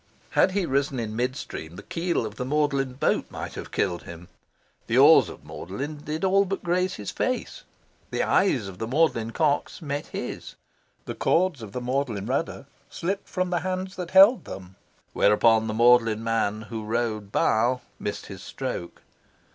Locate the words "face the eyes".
7.11-8.67